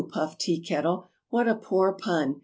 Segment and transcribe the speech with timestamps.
[0.09, 2.37] puffed Tea Kettle, "What a poor pun!